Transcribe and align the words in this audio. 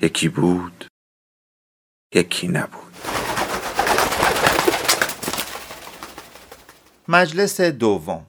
یکی 0.00 0.28
بود 0.28 0.86
یکی 2.14 2.48
نبود. 2.48 2.92
مجلس 7.08 7.60
دوم. 7.60 8.26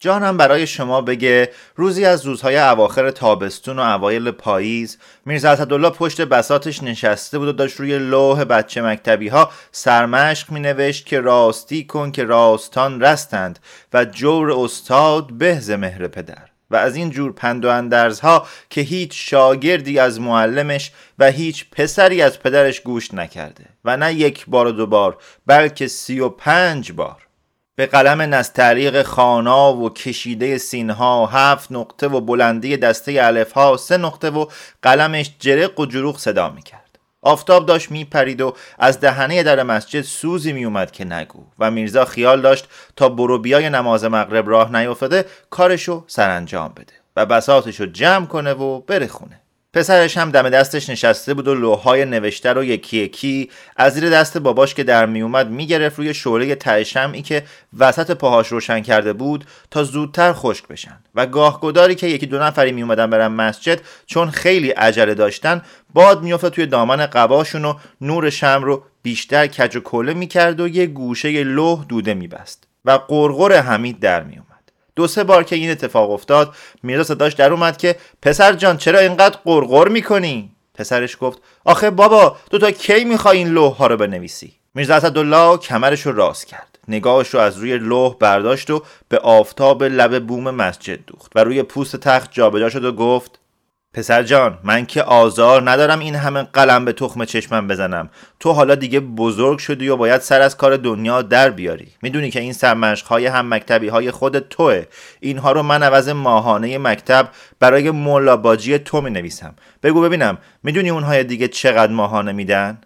جانم 0.00 0.36
برای 0.36 0.66
شما 0.66 1.00
بگه 1.00 1.52
روزی 1.76 2.04
از 2.04 2.26
روزهای 2.26 2.58
اواخر 2.58 3.10
تابستون 3.10 3.78
و 3.78 3.82
اوایل 3.82 4.30
پاییز 4.30 4.98
میرزا 5.24 5.50
اسدالله 5.50 5.90
پشت 5.90 6.20
بساتش 6.20 6.82
نشسته 6.82 7.38
بود 7.38 7.48
و 7.48 7.52
داشت 7.52 7.80
روی 7.80 7.98
لوح 7.98 8.44
بچه 8.44 8.82
مکتبی 8.82 9.28
ها 9.28 9.50
سرمشق 9.72 10.50
می 10.50 10.60
نوشت 10.60 11.06
که 11.06 11.20
راستی 11.20 11.84
کن 11.84 12.12
که 12.12 12.24
راستان 12.24 13.00
رستند 13.00 13.58
و 13.92 14.04
جور 14.04 14.52
استاد 14.52 15.32
به 15.32 15.76
مهر 15.76 16.08
پدر. 16.08 16.49
و 16.70 16.76
از 16.76 16.96
این 16.96 17.10
جور 17.10 17.32
پند 17.32 17.64
و 17.64 17.68
اندرزها 17.68 18.46
که 18.70 18.80
هیچ 18.80 19.30
شاگردی 19.30 19.98
از 19.98 20.20
معلمش 20.20 20.92
و 21.18 21.30
هیچ 21.30 21.66
پسری 21.70 22.22
از 22.22 22.40
پدرش 22.40 22.80
گوش 22.80 23.14
نکرده 23.14 23.64
و 23.84 23.96
نه 23.96 24.14
یک 24.14 24.44
بار 24.46 24.66
و 24.66 24.72
دو 24.72 24.86
بار 24.86 25.18
بلکه 25.46 25.88
سی 25.88 26.20
و 26.20 26.28
پنج 26.28 26.92
بار. 26.92 27.26
به 27.74 27.86
قلم 27.86 28.20
نستعلیق 28.20 29.02
خانا 29.02 29.74
و 29.74 29.90
کشیده 29.90 30.58
سینها 30.58 31.26
هفت 31.26 31.72
نقطه 31.72 32.08
و 32.08 32.20
بلندی 32.20 32.76
دسته 32.76 33.18
الفها 33.22 33.76
سه 33.76 33.96
نقطه 33.96 34.30
و 34.30 34.46
قلمش 34.82 35.30
جرق 35.38 35.80
و 35.80 35.86
جروق 35.86 36.18
صدا 36.18 36.50
می‌کرد. 36.50 36.89
آفتاب 37.22 37.66
داشت 37.66 37.90
میپرید 37.90 38.40
و 38.40 38.54
از 38.78 39.00
دهنه 39.00 39.42
در 39.42 39.62
مسجد 39.62 40.02
سوزی 40.02 40.52
میومد 40.52 40.90
که 40.90 41.04
نگو 41.04 41.44
و 41.58 41.70
میرزا 41.70 42.04
خیال 42.04 42.40
داشت 42.40 42.68
تا 42.96 43.08
برو 43.08 43.38
بیای 43.38 43.70
نماز 43.70 44.04
مغرب 44.04 44.48
راه 44.48 44.76
نیافتاده 44.76 45.24
کارشو 45.50 46.04
سرانجام 46.06 46.72
بده 46.76 46.92
و 47.16 47.26
بساتشو 47.26 47.86
جمع 47.86 48.26
کنه 48.26 48.52
و 48.52 48.80
بره 48.80 49.06
خونه. 49.06 49.39
پسرش 49.72 50.18
هم 50.18 50.30
دم 50.30 50.48
دستش 50.48 50.90
نشسته 50.90 51.34
بود 51.34 51.48
و 51.48 51.54
لوهای 51.54 52.04
نوشته 52.04 52.52
رو 52.52 52.64
یکی 52.64 52.98
یکی 52.98 53.50
از 53.76 53.94
زیر 53.94 54.10
دست 54.10 54.38
باباش 54.38 54.74
که 54.74 54.84
در 54.84 55.06
میومد 55.06 55.50
می‌گرفت 55.50 55.98
روی 55.98 56.14
شعله 56.14 56.54
ته 56.54 56.84
شمعی 56.84 57.22
که 57.22 57.44
وسط 57.78 58.10
پاهاش 58.10 58.48
روشن 58.48 58.80
کرده 58.80 59.12
بود 59.12 59.44
تا 59.70 59.84
زودتر 59.84 60.32
خشک 60.32 60.68
بشن. 60.68 61.00
و 61.14 61.26
گاهگداری 61.26 61.94
که 61.94 62.06
یکی 62.06 62.26
دو 62.26 62.38
نفری 62.38 62.72
میومدن 62.72 63.10
برن 63.10 63.26
مسجد 63.26 63.80
چون 64.06 64.30
خیلی 64.30 64.70
عجله 64.70 65.14
داشتن 65.14 65.62
باد 65.94 66.22
میافت 66.22 66.46
توی 66.46 66.66
دامن 66.66 67.06
قباشون 67.06 67.64
و 67.64 67.74
نور 68.00 68.30
شم 68.30 68.60
رو 68.64 68.82
بیشتر 69.02 69.46
کج 69.46 69.76
و 69.76 69.80
کله 69.80 70.14
می‌کرد 70.14 70.60
و 70.60 70.68
یه 70.68 70.86
گوشه 70.86 71.44
لوح 71.44 71.84
دوده 71.88 72.14
میبست 72.14 72.68
و 72.84 72.90
قرقر 72.90 73.52
حمید 73.52 74.00
در 74.00 74.22
میومد 74.22 74.49
دو 74.96 75.06
سه 75.06 75.24
بار 75.24 75.44
که 75.44 75.56
این 75.56 75.70
اتفاق 75.70 76.10
افتاد 76.10 76.54
میرزا 76.82 77.14
صداش 77.14 77.32
در 77.32 77.52
اومد 77.52 77.76
که 77.76 77.96
پسر 78.22 78.52
جان 78.52 78.76
چرا 78.76 78.98
اینقدر 78.98 79.38
قرقر 79.44 79.88
می‌کنی؟ 79.88 80.50
پسرش 80.74 81.16
گفت 81.20 81.38
آخه 81.64 81.90
بابا 81.90 82.36
تو 82.50 82.58
تا 82.58 82.70
کی 82.70 83.04
می‌خوای 83.04 83.38
این 83.38 83.48
لوح 83.48 83.72
ها 83.72 83.86
رو 83.86 83.96
بنویسی؟ 83.96 84.52
میرزا 84.74 84.94
اسدالله 84.94 85.58
کمرش 85.58 86.06
رو 86.06 86.12
راست 86.12 86.46
کرد 86.46 86.78
نگاهش 86.88 87.28
رو 87.28 87.40
از 87.40 87.56
روی 87.56 87.78
لوح 87.78 88.16
برداشت 88.18 88.70
و 88.70 88.82
به 89.08 89.18
آفتاب 89.18 89.84
لب 89.84 90.26
بوم 90.26 90.50
مسجد 90.50 90.98
دوخت 91.06 91.32
و 91.34 91.44
روی 91.44 91.62
پوست 91.62 91.96
تخت 91.96 92.32
جابجا 92.32 92.68
شد 92.68 92.84
و 92.84 92.92
گفت 92.92 93.40
پسر 93.94 94.22
جان 94.22 94.58
من 94.64 94.86
که 94.86 95.02
آزار 95.02 95.70
ندارم 95.70 95.98
این 95.98 96.14
همه 96.14 96.42
قلم 96.42 96.84
به 96.84 96.92
تخم 96.92 97.24
چشمم 97.24 97.68
بزنم. 97.68 98.10
تو 98.40 98.52
حالا 98.52 98.74
دیگه 98.74 99.00
بزرگ 99.00 99.58
شدی 99.58 99.88
و 99.88 99.96
باید 99.96 100.20
سر 100.20 100.40
از 100.40 100.56
کار 100.56 100.76
دنیا 100.76 101.22
در 101.22 101.50
بیاری. 101.50 101.88
می‌دونی 102.02 102.30
که 102.30 102.40
این 102.40 102.52
سرمشق 102.52 103.06
های 103.06 103.26
هم 103.26 103.54
مکتبی 103.54 103.88
های 103.88 104.10
خود 104.10 104.38
توه. 104.38 104.84
اینها 105.20 105.52
رو 105.52 105.62
من 105.62 105.82
عوض 105.82 106.08
ماهانه 106.08 106.78
مکتب 106.78 107.28
برای 107.60 107.90
مولاباجی 107.90 108.78
تو 108.78 109.00
می 109.00 109.10
نویسم 109.10 109.54
بگو 109.82 110.00
ببینم 110.00 110.38
می‌دونی 110.62 110.90
اونهای 110.90 111.24
دیگه 111.24 111.48
چقدر 111.48 111.92
ماهانه 111.92 112.32
میدن؟ 112.32 112.78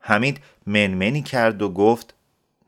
حمید 0.00 0.40
منمنی 0.66 1.22
کرد 1.22 1.62
و 1.62 1.68
گفت 1.68 2.14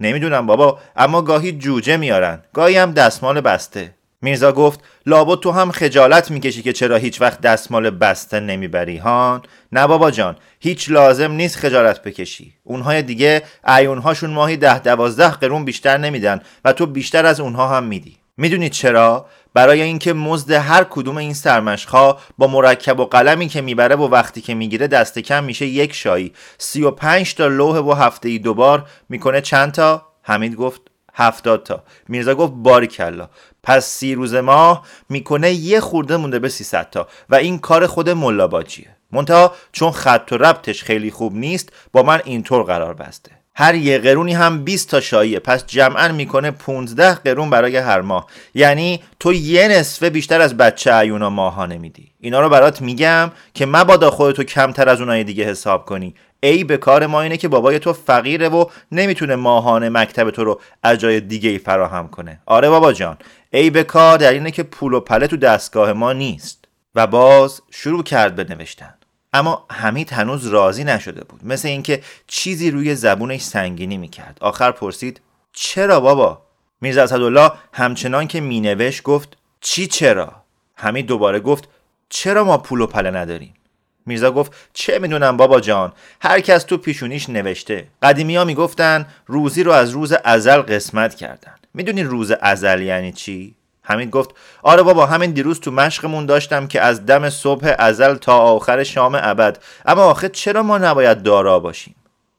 نمی‌دونم 0.00 0.46
بابا 0.46 0.78
اما 0.96 1.22
گاهی 1.22 1.52
جوجه 1.52 1.96
میارن 1.96 2.42
گاهی 2.52 2.76
هم 2.76 2.92
دستمال 2.92 3.40
بسته. 3.40 3.94
میرزا 4.26 4.52
گفت 4.52 4.80
لابد 5.06 5.40
تو 5.40 5.50
هم 5.50 5.70
خجالت 5.70 6.30
می‌کشی 6.30 6.62
که 6.62 6.72
چرا 6.72 6.96
هیچ 6.96 7.20
وقت 7.20 7.40
دستمال 7.40 7.90
بسته 7.90 8.40
نمی‌بری 8.40 8.96
هان؟ 8.96 9.42
نه 9.72 9.86
بابا 9.86 10.10
جان 10.10 10.36
هیچ 10.60 10.90
لازم 10.90 11.32
نیست 11.32 11.56
خجالت 11.56 12.02
بکشی. 12.02 12.52
اونهای 12.64 13.02
دیگه 13.02 13.42
ایونهاشون 13.68 14.30
ماهی 14.30 14.56
ده 14.56 14.78
دوازده 14.78 15.30
قرون 15.30 15.64
بیشتر 15.64 15.98
نمیدن 15.98 16.40
و 16.64 16.72
تو 16.72 16.86
بیشتر 16.86 17.26
از 17.26 17.40
اونها 17.40 17.76
هم 17.76 17.84
میدی. 17.84 18.16
می‌دونید 18.36 18.72
چرا؟ 18.72 19.26
برای 19.54 19.82
اینکه 19.82 20.12
مزد 20.12 20.50
هر 20.50 20.84
کدوم 20.84 21.16
این 21.16 21.34
سرمشقها 21.34 22.18
با 22.38 22.46
مرکب 22.46 23.00
و 23.00 23.04
قلمی 23.04 23.48
که 23.48 23.60
می‌بره 23.60 23.96
و 23.96 24.08
وقتی 24.08 24.40
که 24.40 24.54
می‌گیره 24.54 24.86
دست 24.86 25.18
کم 25.18 25.44
میشه 25.44 25.66
یک 25.66 25.94
شایی. 25.94 26.32
سی 26.58 26.82
و 26.82 26.90
پنج 26.90 27.34
تا 27.34 27.46
لوح 27.46 27.78
و 27.78 27.92
هفته 27.92 28.28
ای 28.28 28.38
دوبار 28.38 28.86
می‌کنه 29.08 29.40
چند 29.40 29.72
تا؟ 29.72 30.02
حمید 30.22 30.54
گفت 30.54 30.80
هفتاد 31.18 31.62
تا. 31.62 31.82
میرزا 32.08 32.34
گفت 32.34 32.52
باریکلا. 32.52 33.28
پس 33.66 33.86
سی 33.86 34.14
روز 34.14 34.34
ماه 34.34 34.82
می‌کنه 35.08 35.52
یه 35.52 35.80
خورده 35.80 36.16
مونده 36.16 36.38
به 36.38 36.48
300 36.48 36.90
تا. 36.90 37.08
و 37.30 37.34
این 37.34 37.58
کار 37.58 37.86
خود 37.86 38.10
ملاباجیه 38.10 38.96
منتها 39.12 39.52
چون 39.72 39.90
خط 39.90 40.28
و 40.32 40.36
ربطش 40.36 40.82
خیلی 40.82 41.10
خوب 41.10 41.34
نیست 41.34 41.72
با 41.92 42.02
من 42.02 42.20
اینطور 42.24 42.62
قرار 42.62 42.94
بسته. 42.94 43.30
هر 43.58 43.74
یه 43.74 43.98
قرونی 43.98 44.34
هم 44.34 44.64
20 44.64 44.90
تا 44.90 45.00
شاییه 45.00 45.38
پس 45.38 45.66
جمعا 45.66 46.08
می‌کنه 46.08 46.50
15 46.50 47.14
قرون 47.14 47.50
برای 47.50 47.76
هر 47.76 48.00
ماه. 48.00 48.26
یعنی 48.54 49.02
تو 49.20 49.32
یه 49.32 49.68
نصفه 49.68 50.10
بیشتر 50.10 50.40
از 50.40 50.56
بچه 50.56 50.92
عیونا 50.92 51.30
ماهانه 51.30 51.78
میدی. 51.78 52.12
اینا 52.20 52.40
رو 52.40 52.48
برات 52.48 52.82
میگم 52.82 53.30
که 53.54 53.66
مبادا 53.66 54.10
خودتو 54.10 54.44
کمتر 54.44 54.88
از 54.88 55.00
اونای 55.00 55.24
دیگه 55.24 55.44
حساب 55.44 55.84
کنی. 55.84 56.14
ای 56.40 56.64
به 56.64 56.76
کار 56.76 57.06
ما 57.06 57.22
اینه 57.22 57.36
که 57.36 57.48
بابای 57.48 57.78
تو 57.78 57.92
فقیره 57.92 58.48
و 58.48 58.64
نمی‌تونه 58.92 59.36
ماهانه 59.36 59.88
مکتب 59.88 60.30
تو 60.30 60.44
رو 60.44 60.60
از 60.82 60.98
جای 60.98 61.20
دیگه 61.20 61.50
ای 61.50 61.58
فراهم 61.58 62.08
کنه. 62.08 62.40
آره 62.46 62.68
بابا 62.68 62.92
جان. 62.92 63.16
ای 63.50 63.70
به 63.70 63.84
کار 63.84 64.18
در 64.18 64.32
اینه 64.32 64.50
که 64.50 64.62
پول 64.62 64.92
و 64.92 65.00
پله 65.00 65.26
تو 65.26 65.36
دستگاه 65.36 65.92
ما 65.92 66.12
نیست. 66.12 66.64
و 66.94 67.06
باز 67.06 67.60
شروع 67.70 68.02
کرد 68.02 68.36
به 68.36 68.44
نوشتن. 68.44 68.94
اما 69.36 69.66
حمید 69.70 70.12
هنوز 70.12 70.46
راضی 70.46 70.84
نشده 70.84 71.24
بود. 71.24 71.40
مثل 71.44 71.68
اینکه 71.68 72.02
چیزی 72.26 72.70
روی 72.70 72.94
زبونش 72.94 73.42
سنگینی 73.42 73.96
می‌کرد. 73.96 74.38
آخر 74.40 74.70
پرسید 74.70 75.20
چرا 75.52 76.00
بابا؟ 76.00 76.42
میرزا 76.80 77.02
اسدالله 77.02 77.50
همچنان 77.72 78.26
که 78.26 78.40
مینوشت 78.40 79.02
گفت 79.02 79.36
چی 79.60 79.86
چرا؟ 79.86 80.32
حمید 80.74 81.06
دوباره 81.06 81.40
گفت 81.40 81.68
چرا 82.08 82.44
ما 82.44 82.58
پول 82.58 82.80
و 82.80 82.86
پله 82.86 83.10
نداریم؟ 83.10 83.54
میرزا 84.06 84.30
گفت 84.30 84.52
چه 84.72 84.98
می‌دونم 84.98 85.36
بابا 85.36 85.60
جان. 85.60 85.92
هر 86.20 86.40
کس 86.40 86.64
تو 86.64 86.76
پیشونیش 86.76 87.28
نوشته. 87.28 87.88
قدیمی 88.02 88.36
ها 88.36 88.44
می‌گفتن 88.44 89.06
روزی 89.26 89.62
رو 89.62 89.72
از 89.72 89.90
روز 89.90 90.12
ازل 90.12 90.60
قسمت 90.60 91.14
کردن. 91.14 91.54
می‌دونی 91.74 92.02
روز 92.02 92.30
ازل 92.30 92.82
یعنی 92.82 93.12
چی؟ 93.12 93.54
همین 93.86 94.10
گفت 94.10 94.30
آره 94.62 94.82
بابا 94.82 95.06
همین 95.06 95.30
دیروز 95.30 95.60
تو 95.60 95.70
مشقمون 95.70 96.26
داشتم 96.26 96.66
که 96.66 96.80
از 96.80 97.06
دم 97.06 97.30
صبح 97.30 97.74
ازل 97.78 98.14
تا 98.14 98.38
آخر 98.38 98.82
شام 98.82 99.18
ابد. 99.22 99.58
اما 99.86 100.02
آخه 100.02 100.28
چرا 100.28 100.62
ما 100.62 100.78
نباید 100.78 101.22
دارا 101.22 101.58
باشیم؟ 101.58 101.94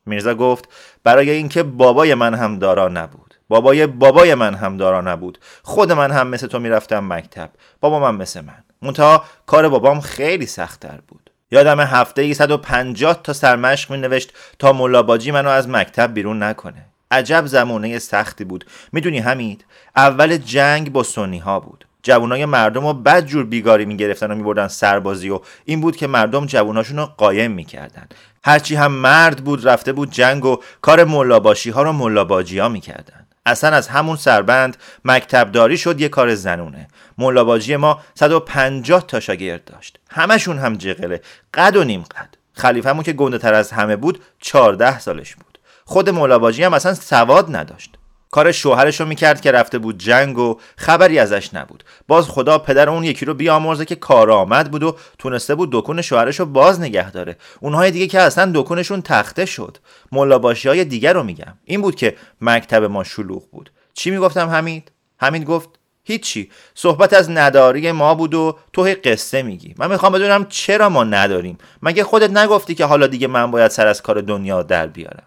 میرزا 0.05 0.35
گفت 0.35 0.69
برای 1.03 1.29
اینکه 1.29 1.63
بابای 1.63 2.13
من 2.13 2.33
هم 2.33 2.59
دارا 2.59 2.87
نبود. 2.87 3.35
بابای 3.49 3.87
بابای 3.87 4.35
من 4.35 4.53
هم 4.55 4.77
دارا 4.77 5.01
نبود. 5.01 5.37
خود 5.63 5.91
من 5.91 6.11
هم 6.11 6.27
مثل 6.27 6.47
تو 6.47 6.59
می‌رفتم 6.59 7.13
مکتب. 7.13 7.49
بابا 7.81 7.99
من 7.99 8.15
مثل 8.15 8.41
من. 8.41 8.63
منتها 8.81 9.23
کار 9.45 9.69
بابام 9.69 10.01
خیلی 10.01 10.45
سختتر 10.45 10.99
بود. 11.07 11.29
یادم 11.51 11.79
هفته 11.79 12.21
ای 12.21 12.33
150 12.33 13.21
تا 13.23 13.33
سرمشق 13.33 13.91
می 13.91 13.97
نوشت 13.97 14.33
تا 14.59 14.73
ملاباجی 14.73 15.31
منو 15.31 15.49
از 15.49 15.69
مکتب 15.69 16.13
بیرون 16.13 16.43
نکنه. 16.43 16.85
عجب 17.11 17.45
زمانه 17.45 17.99
سختی 17.99 18.43
بود. 18.43 18.65
می‌دونی 18.91 19.19
حمید 19.19 19.65
اول 19.95 20.37
جنگ 20.37 20.91
با 20.91 21.03
سنی 21.03 21.37
ها 21.37 21.59
بود. 21.59 21.87
جوانای 22.03 22.45
مردم 22.45 22.87
رو 22.87 22.93
بد 22.93 23.25
جور 23.25 23.45
بیگاری 23.45 23.85
می‌گرفتن 23.85 24.31
و 24.31 24.35
میبردن 24.35 24.67
سربازی 24.67 25.29
و 25.29 25.39
این 25.65 25.81
بود 25.81 25.95
که 25.95 26.07
مردم 26.07 26.45
جواناشون 26.45 26.97
رو 26.97 27.05
قایم 27.05 27.51
می‌کردن. 27.51 28.07
هرچی 28.43 28.75
هم 28.75 28.91
مرد 28.91 29.43
بود 29.43 29.67
رفته 29.67 29.93
بود 29.93 30.11
جنگ 30.11 30.45
و 30.45 30.57
کار 30.81 31.03
ملاباشی 31.03 31.69
ها 31.69 31.83
رو 31.83 31.91
ملاباجی 31.91 32.59
ها 32.59 32.69
می‌کردن. 32.69 33.27
اصلا 33.45 33.75
از 33.75 33.87
همون 33.87 34.15
سربند 34.15 34.77
مکتبداری 35.05 35.77
شد 35.77 36.01
یه 36.01 36.09
کار 36.09 36.35
زنونه. 36.35 36.87
ملاباجی 37.17 37.75
ما 37.75 38.01
150 38.15 39.07
تا 39.07 39.19
شاگرد 39.19 39.65
داشت. 39.65 39.99
همشون 40.09 40.57
هم 40.57 40.75
جقله 40.75 41.21
قد 41.53 41.75
و 41.75 41.83
نیم 41.83 42.01
قد. 42.01 42.29
خلیفهمون 42.53 43.03
که 43.03 43.13
گنده 43.13 43.37
تر 43.37 43.53
از 43.53 43.71
همه 43.71 43.95
بود 43.95 44.23
14 44.39 44.99
سالش 44.99 45.35
بود. 45.35 45.46
خود 45.89 46.09
ملاباجی 46.09 46.63
هم 46.63 46.73
اصلا 46.73 46.93
سواد 46.93 47.55
نداشت. 47.55 47.95
کار 48.31 48.51
شوهرش 48.51 48.99
رو 48.99 49.05
می‌کرد 49.05 49.41
که 49.41 49.51
رفته 49.51 49.77
بود 49.77 49.97
جنگ 49.97 50.37
و 50.37 50.59
خبری 50.77 51.19
ازش 51.19 51.53
نبود. 51.53 51.83
باز 52.07 52.29
خدا 52.29 52.57
پدر 52.57 52.89
اون 52.89 53.03
یکی 53.03 53.25
رو 53.25 53.33
بیامرزه 53.33 53.85
که 53.85 53.95
کارآمد 53.95 54.71
بود 54.71 54.83
و 54.83 54.95
تونسته 55.17 55.55
بود 55.55 55.69
دکون 55.71 56.01
شوهرش 56.01 56.39
رو 56.39 56.45
باز 56.45 56.81
نگه 56.81 57.11
داره. 57.11 57.35
اونهای 57.59 57.91
دیگه 57.91 58.07
که 58.07 58.19
اصلا 58.19 58.51
دکونشون 58.55 59.01
تخته 59.01 59.45
شد. 59.45 59.77
ملاباشی 60.11 60.67
های 60.67 60.85
دیگر 60.85 61.13
رو 61.13 61.23
میگم. 61.23 61.53
این 61.65 61.81
بود 61.81 61.95
که 61.95 62.15
مکتب 62.41 62.83
ما 62.83 63.03
شلوغ 63.03 63.43
بود. 63.51 63.71
چی 63.93 64.11
می‌گفتم 64.11 64.49
حمید؟ 64.49 64.91
حمید 65.17 65.45
گفت 65.45 65.69
هیچی. 66.03 66.49
صحبت 66.75 67.13
از 67.13 67.29
نداری 67.29 67.91
ما 67.91 68.15
بود 68.15 68.33
و 68.33 68.57
تو 68.73 68.83
هی 68.83 68.95
قصه 68.95 69.41
میگی. 69.41 69.75
من 69.77 69.91
می‌خوام 69.91 70.11
بدونم 70.11 70.45
چرا 70.49 70.89
ما 70.89 71.03
نداریم؟ 71.03 71.57
مگه 71.83 72.03
خودت 72.03 72.29
نگفتی 72.29 72.75
که 72.75 72.85
حالا 72.85 73.07
دیگه 73.07 73.27
من 73.27 73.51
باید 73.51 73.71
سر 73.71 73.87
از 73.87 74.01
کار 74.01 74.21
دنیا 74.21 74.63
در 74.63 74.87
بیارم؟ 74.87 75.23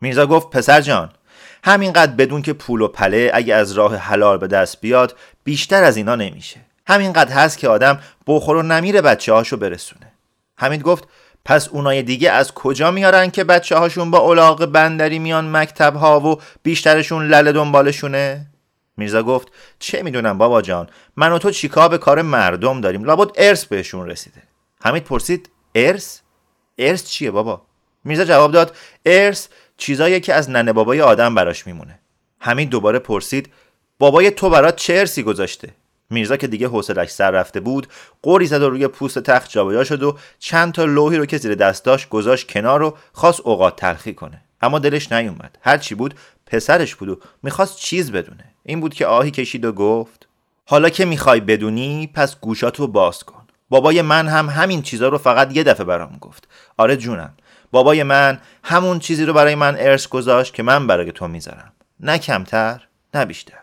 میرزا 0.00 0.26
گفت 0.26 0.50
پسر 0.50 0.80
جان 0.80 1.10
همینقدر 1.64 2.12
بدون 2.12 2.42
که 2.42 2.52
پول 2.52 2.80
و 2.80 2.88
پله 2.88 3.30
اگه 3.34 3.54
از 3.54 3.72
راه 3.72 3.96
حلال 3.96 4.38
به 4.38 4.46
دست 4.46 4.80
بیاد 4.80 5.16
بیشتر 5.44 5.84
از 5.84 5.96
اینا 5.96 6.16
نمیشه. 6.16 6.60
همینقدر 6.86 7.32
هست 7.32 7.58
که 7.58 7.68
آدم 7.68 8.00
بخور 8.26 8.56
و 8.56 8.62
نمیره 8.62 9.00
بچه 9.00 9.32
هاشو 9.32 9.56
برسونه. 9.56 10.12
حمید 10.56 10.82
گفت 10.82 11.04
پس 11.44 11.68
اونای 11.68 12.02
دیگه 12.02 12.30
از 12.30 12.54
کجا 12.54 12.90
میارن 12.90 13.30
که 13.30 13.44
بچه 13.44 13.76
هاشون 13.76 14.10
با 14.10 14.18
اولاغ 14.18 14.66
بندری 14.66 15.18
میان 15.18 15.56
مکتب 15.56 15.96
ها 15.96 16.20
و 16.20 16.40
بیشترشون 16.62 17.26
لله 17.26 17.52
دنبالشونه؟ 17.52 18.46
میرزا 18.96 19.22
گفت 19.22 19.48
چه 19.78 20.02
می‌دونم 20.02 20.38
بابا 20.38 20.62
جان 20.62 20.88
من 21.16 21.32
و 21.32 21.38
تو 21.38 21.50
چیکار 21.50 21.88
به 21.88 21.98
کار 21.98 22.22
مردم 22.22 22.80
داریم؟ 22.80 23.04
لابد 23.04 23.30
ارث 23.36 23.64
بهشون 23.64 24.06
رسیده. 24.06 24.42
حمید 24.84 25.04
پرسید 25.04 25.50
ارث؟ 25.74 26.18
ارث 26.78 27.04
چیه 27.06 27.30
بابا؟ 27.30 27.62
میرزا 28.04 28.24
جواب 28.24 28.52
داد 28.52 28.76
ارث 29.06 29.48
چیزایی 29.80 30.20
که 30.20 30.34
از 30.34 30.50
ننه 30.50 30.72
بابای 30.72 31.00
آدم 31.00 31.34
براش 31.34 31.66
میمونه. 31.66 31.98
حمید 32.38 32.70
دوباره 32.70 32.98
پرسید 32.98 33.52
بابای 33.98 34.30
تو 34.30 34.50
برات 34.50 34.76
چه 34.76 34.94
ارسی 34.94 35.22
گذاشته؟ 35.22 35.74
میرزا 36.10 36.36
که 36.36 36.46
دیگه 36.46 36.68
حوصلش 36.68 37.10
سر 37.10 37.30
رفته 37.30 37.60
بود 37.60 37.86
قوری 38.22 38.46
زد 38.46 38.62
و 38.62 38.70
روی 38.70 38.88
پوست 38.88 39.18
تخت 39.18 39.50
جابجا 39.50 39.84
شد 39.84 40.02
و 40.02 40.18
چند 40.38 40.72
تا 40.72 40.84
لوحی 40.84 41.16
رو 41.16 41.26
که 41.26 41.38
زیر 41.38 41.54
دست 41.54 41.84
داشت 41.84 42.08
گذاشت 42.08 42.50
کنار 42.50 42.82
و 42.82 42.96
خواست 43.12 43.40
اوقات 43.40 43.76
تلخی 43.76 44.14
کنه. 44.14 44.42
اما 44.62 44.78
دلش 44.78 45.12
نیومد. 45.12 45.58
هر 45.60 45.78
چی 45.78 45.94
بود 45.94 46.14
پسرش 46.46 46.94
بود 46.94 47.08
و 47.08 47.18
می‌خواست 47.42 47.76
چیز 47.76 48.12
بدونه. 48.12 48.44
این 48.62 48.80
بود 48.80 48.94
که 48.94 49.06
آهی 49.06 49.30
کشید 49.30 49.64
و 49.64 49.72
گفت 49.72 50.28
حالا 50.66 50.88
که 50.88 51.04
می‌خوای 51.04 51.40
بدونی 51.40 52.10
پس 52.14 52.40
گوشاتو 52.40 52.86
باز 52.86 53.24
کن. 53.24 53.42
بابای 53.70 54.02
من 54.02 54.28
هم 54.28 54.48
همین 54.48 54.82
چیزا 54.82 55.08
رو 55.08 55.18
فقط 55.18 55.56
یه 55.56 55.62
دفعه 55.62 55.84
برام 55.84 56.18
گفت. 56.20 56.48
آره 56.76 56.96
جونم. 56.96 57.34
بابای 57.70 58.02
من 58.02 58.38
همون 58.64 58.98
چیزی 58.98 59.24
رو 59.24 59.32
برای 59.32 59.54
من 59.54 59.76
ارث 59.78 60.08
گذاشت 60.08 60.54
که 60.54 60.62
من 60.62 60.86
برای 60.86 61.12
تو 61.12 61.28
می‌ذارم. 61.28 61.72
نه 62.00 62.18
کمتر 62.18 62.80
نه 63.14 63.24
بیشتر. 63.24 63.54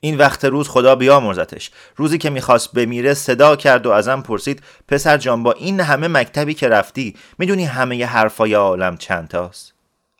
این 0.00 0.18
وقت 0.18 0.44
روز 0.44 0.68
خدا 0.68 0.94
بیامرزتش. 0.94 1.70
روزی 1.96 2.18
که 2.18 2.30
می‌خواست 2.30 2.72
بمیره 2.72 3.14
صدا 3.14 3.56
کرد 3.56 3.86
و 3.86 3.90
ازم 3.90 4.20
پرسید 4.20 4.62
پسر 4.88 5.16
جان 5.16 5.42
با 5.42 5.52
این 5.52 5.80
همه 5.80 6.08
مکتبی 6.08 6.54
که 6.54 6.68
رفتی 6.68 7.16
می‌دونی 7.38 7.64
همه 7.64 7.96
ی 7.96 8.02
حرفای 8.02 8.54
عالم 8.54 8.96
چند 8.96 9.28
تاست؟ 9.28 9.74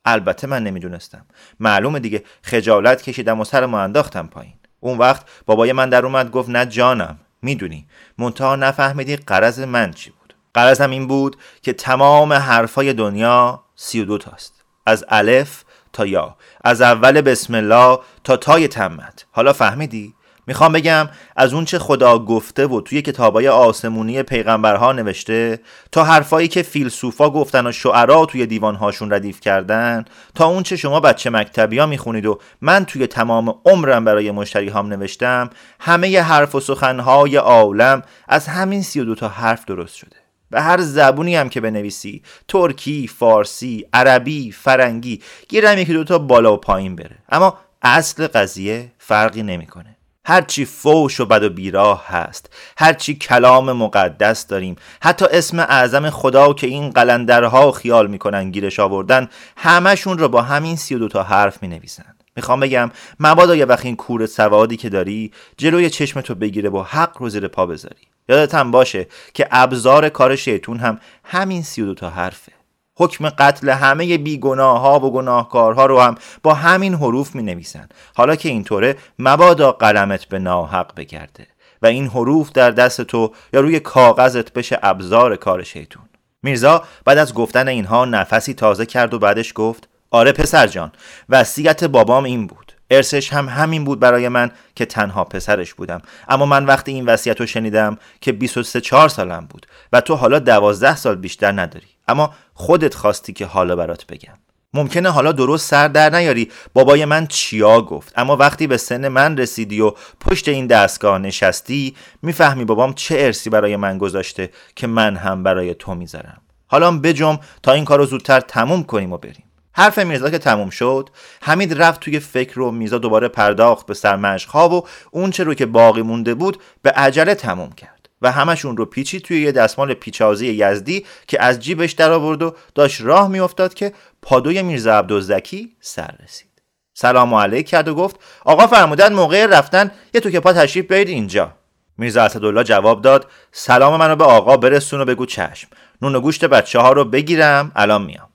البته 0.04 0.46
من 0.46 0.64
نمی‌دونستم. 0.64 1.26
معلومه 1.60 2.00
دیگه 2.00 2.24
خجالت 2.42 3.02
کشیدم 3.02 3.40
و 3.40 3.44
سرمو 3.44 3.76
انداختم 3.76 4.26
پایین. 4.26 4.54
اون 4.80 4.98
وقت 4.98 5.26
بابای 5.46 5.72
من 5.72 5.88
در 5.88 6.04
اومد 6.06 6.30
گفت 6.30 6.48
نه 6.48 6.66
جانم 6.66 7.18
می‌دونی. 7.42 7.86
منتها 8.18 8.56
نفهمیدی 8.56 9.16
قرض 9.16 9.60
من 9.60 9.92
چی 9.92 10.12
قرضم 10.56 10.90
این 10.90 11.06
بود 11.06 11.36
که 11.62 11.72
تمام 11.72 12.32
حرفای 12.32 12.92
دنیا 12.92 13.62
سی 13.74 14.00
و 14.00 14.04
دو 14.04 14.18
تاست. 14.18 14.64
از 14.86 15.04
الف 15.08 15.64
تا 15.92 16.06
یا. 16.06 16.36
از 16.64 16.82
اول 16.82 17.20
بسم 17.20 17.54
الله 17.54 17.98
تا 18.24 18.36
تای 18.36 18.68
تمت. 18.68 19.26
حالا 19.30 19.52
فهمیدی؟ 19.52 20.14
می‌خوام 20.46 20.72
بگم 20.72 21.08
از 21.36 21.54
اون 21.54 21.64
چه 21.64 21.78
خدا 21.78 22.18
گفته 22.18 22.66
و 22.66 22.80
توی 22.80 23.02
کتابای 23.02 23.48
آسمونی 23.48 24.22
پیغمبرها 24.22 24.92
نوشته 24.92 25.60
تا 25.92 26.04
حرفایی 26.04 26.48
که 26.48 26.62
فیلسوفا 26.62 27.30
گفتن 27.30 27.66
و 27.66 27.72
شعرا 27.72 28.26
توی 28.26 28.46
دیوانهاشون 28.46 29.12
ردیف 29.12 29.40
کردن 29.40 30.04
تا 30.34 30.46
اون 30.46 30.62
چه 30.62 30.76
شما 30.76 31.00
بچه 31.00 31.30
مکتبی 31.30 31.78
ها 31.78 31.86
می‌خونید 31.86 32.26
و 32.26 32.38
من 32.60 32.84
توی 32.84 33.06
تمام 33.06 33.54
عمرم 33.64 34.04
برای 34.04 34.30
مشتری 34.30 34.68
هام 34.68 34.86
نوشتم 34.86 35.50
همه 35.80 36.08
ی 36.08 36.16
حرف 36.16 36.54
و 36.54 36.60
سخنهای 36.60 37.36
عالم 37.36 38.02
از 38.28 38.46
همین 38.46 38.82
سی 38.82 39.00
و 39.00 39.04
دو 39.04 39.14
تا 39.14 39.28
حرف 39.28 39.64
درست 39.64 39.96
شده. 39.96 40.25
به 40.56 40.62
هر 40.62 40.80
زبونی 40.80 41.36
هم 41.36 41.48
که 41.48 41.60
بنویسی 41.60 42.22
ترکی، 42.48 43.08
فارسی، 43.08 43.86
عربی، 43.92 44.52
فرنگی 44.52 45.22
گیرم 45.48 45.78
یکی 45.78 45.92
دوتا 45.92 46.18
بالا 46.18 46.54
و 46.54 46.56
پایین 46.56 46.96
بره. 46.96 47.16
اما 47.28 47.58
اصل 47.82 48.26
قضیه 48.26 48.92
فرقی 48.98 49.42
نمی‌کنه. 49.42 49.96
هرچی 50.24 50.64
فوش 50.64 51.20
و 51.20 51.26
بد 51.26 51.42
و 51.42 51.48
بیراه 51.48 52.06
هست 52.06 52.54
هرچی 52.78 53.14
کلام 53.14 53.72
مقدس 53.72 54.46
داریم 54.46 54.76
حتی 55.02 55.24
اسم 55.30 55.58
اعظم 55.58 56.10
خدا 56.10 56.52
که 56.52 56.66
این 56.66 56.90
قلندرها 56.90 57.72
خیال 57.72 58.06
می‌کنن 58.06 58.50
گیرش 58.50 58.80
آوردن 58.80 59.28
همشون 59.56 60.18
رو 60.18 60.28
با 60.28 60.42
همین 60.42 60.76
سی 60.76 60.94
و 60.94 60.98
دوتا 60.98 61.22
حرف 61.22 61.62
می 61.62 61.68
نویسن 61.68 62.14
می‌خوام 62.36 62.60
بگم 62.60 62.90
مبادا 63.20 63.56
یه 63.56 63.64
وقت 63.64 63.84
این 63.84 63.96
کور 63.96 64.26
سوادی 64.26 64.76
که 64.76 64.88
داری 64.88 65.32
جلوی 65.56 65.90
چشمتو 65.90 66.34
بگیره 66.34 66.70
با 66.70 66.82
حق 66.82 67.16
رو 67.18 67.28
زیر 67.28 67.48
پا 67.48 67.66
بذاری. 67.66 68.15
یادت 68.28 68.54
هم 68.54 68.70
باشه 68.70 69.06
که 69.34 69.48
ابزار 69.50 70.08
کار 70.08 70.36
شیطون 70.36 70.78
هم 70.78 71.00
همین 71.24 71.62
سی 71.62 71.82
و 71.82 71.86
دو 71.86 71.94
تا 71.94 72.10
حرفه. 72.10 72.52
حکم 72.98 73.28
قتل 73.28 73.68
همه 73.68 74.18
بیگناه 74.18 74.80
ها 74.80 75.00
و 75.00 75.12
گناهکارها 75.12 75.86
رو 75.86 76.00
هم 76.00 76.14
با 76.42 76.54
همین 76.54 76.94
حروف 76.94 77.34
می 77.34 77.42
نویسن 77.42 77.88
حالا 78.14 78.36
که 78.36 78.48
اینطوره 78.48 78.96
مبادا 79.18 79.72
قلمت 79.72 80.24
به 80.24 80.38
ناحق 80.38 80.94
بگرده 80.96 81.46
و 81.82 81.86
این 81.86 82.06
حروف 82.06 82.52
در 82.52 82.70
دست 82.70 83.00
تو 83.00 83.32
یا 83.52 83.60
روی 83.60 83.80
کاغذت 83.80 84.52
بشه 84.52 84.78
ابزار 84.82 85.36
کار 85.36 85.62
شیطون. 85.62 86.02
میرزا 86.42 86.84
بعد 87.04 87.18
از 87.18 87.34
گفتن 87.34 87.68
اینها 87.68 88.04
نفسی 88.04 88.54
تازه 88.54 88.86
کرد 88.86 89.14
و 89.14 89.18
بعدش 89.18 89.52
گفت 89.54 89.88
آره 90.10 90.32
پسر 90.32 90.66
جان 90.66 90.92
وصیت 91.28 91.84
بابام 91.84 92.24
این 92.24 92.46
بود. 92.46 92.65
ارسش 92.90 93.32
هم 93.32 93.48
همین 93.48 93.84
بود 93.84 94.00
برای 94.00 94.28
من 94.28 94.50
که 94.74 94.84
تنها 94.84 95.24
پسرش 95.24 95.74
بودم. 95.74 96.02
اما 96.28 96.46
من 96.46 96.66
وقتی 96.66 96.92
این 96.92 97.06
وصیت 97.06 97.40
رو 97.40 97.46
شنیدم 97.46 97.98
که 98.20 98.32
23 98.32 98.80
4 98.80 99.08
سالم 99.08 99.46
بود 99.50 99.66
و 99.92 100.00
تو 100.00 100.14
حالا 100.14 100.38
12 100.38 100.96
سال 100.96 101.14
بیشتر 101.14 101.52
نداری. 101.52 101.86
اما 102.08 102.34
خودت 102.54 102.94
خواستی 102.94 103.32
که 103.32 103.46
حالا 103.46 103.76
برات 103.76 104.06
بگم. 104.06 104.34
ممکنه 104.74 105.10
حالا 105.10 105.32
درست 105.32 105.70
سر 105.70 105.88
در 105.88 106.10
نیاری. 106.10 106.50
بابای 106.74 107.04
من 107.04 107.26
چیا 107.26 107.80
گفت؟ 107.80 108.12
اما 108.16 108.36
وقتی 108.36 108.66
به 108.66 108.76
سن 108.76 109.08
من 109.08 109.36
رسیدی 109.36 109.80
و 109.80 109.92
پشت 110.20 110.48
این 110.48 110.66
دستگاه 110.66 111.18
نشستی 111.18 111.96
می‌فهمی 112.22 112.64
بابام 112.64 112.92
چه 112.92 113.16
ارسی 113.18 113.50
برای 113.50 113.76
من 113.76 113.98
گذاشته 113.98 114.50
که 114.76 114.86
من 114.86 115.16
هم 115.16 115.42
برای 115.42 115.74
تو 115.74 115.94
می‌ذارم. 115.94 116.40
حالا 116.66 116.98
بجم 116.98 117.38
تا 117.62 117.72
این 117.72 117.84
کار 117.84 117.98
رو 117.98 118.06
زودتر 118.06 118.40
تموم 118.40 118.82
کنیم 118.82 119.12
و 119.12 119.18
بریم. 119.18 119.45
حرف 119.76 119.98
میرزا 119.98 120.30
که 120.30 120.38
تموم 120.38 120.70
شد 120.70 121.10
حمید 121.42 121.82
رفت 121.82 122.00
توی 122.00 122.20
فکر 122.20 122.60
و 122.60 122.70
میرزا 122.70 122.98
دوباره 122.98 123.28
پرداخت 123.28 123.86
به 123.86 123.94
سرمشق 123.94 124.50
ها 124.50 124.68
و 124.68 124.86
اون 125.10 125.30
چه 125.30 125.44
رو 125.44 125.54
که 125.54 125.66
باقی 125.66 126.02
مونده 126.02 126.34
بود 126.34 126.62
به 126.82 126.90
عجله 126.90 127.34
تموم 127.34 127.72
کرد 127.72 128.08
و 128.22 128.32
همشون 128.32 128.76
رو 128.76 128.84
پیچی 128.84 129.20
توی 129.20 129.42
یه 129.42 129.52
دستمال 129.52 129.94
پیچازی 129.94 130.46
یزدی 130.46 131.06
که 131.26 131.42
از 131.42 131.60
جیبش 131.60 131.92
در 131.92 132.10
آورد 132.10 132.42
و 132.42 132.54
داشت 132.74 133.00
راه 133.00 133.28
میافتاد 133.28 133.74
که 133.74 133.92
پادوی 134.22 134.62
میرزا 134.62 134.98
عبدالزکی 134.98 135.76
سر 135.80 136.14
رسید. 136.24 136.62
سلام 136.94 137.34
علیک 137.34 137.68
کرد 137.68 137.88
و 137.88 137.94
گفت 137.94 138.16
آقا 138.44 138.66
فرمودن 138.66 139.12
موقع 139.12 139.46
رفتن 139.46 139.90
یه 140.14 140.20
تو 140.20 140.30
که 140.30 140.40
پا 140.40 140.52
تشریف 140.52 140.86
بیارید 140.86 141.08
اینجا. 141.08 141.52
میرزا 141.98 142.22
اسدالله 142.22 142.64
جواب 142.64 143.02
داد 143.02 143.26
سلام 143.52 143.96
منو 143.96 144.16
به 144.16 144.24
آقا 144.24 144.56
برسون 144.56 145.00
و 145.00 145.04
بگو 145.04 145.26
چشم. 145.26 145.68
نون 146.02 146.14
و 146.14 146.20
گوشت 146.20 146.44
بچه 146.44 146.78
ها 146.78 146.92
رو 146.92 147.04
بگیرم 147.04 147.72
الان 147.76 148.02
میام. 148.02 148.28